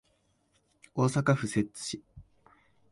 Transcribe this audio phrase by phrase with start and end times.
[0.95, 2.01] 大阪府摂津市